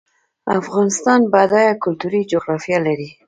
[0.59, 3.09] افغانستان بډایه کلتوري جغرافیه لري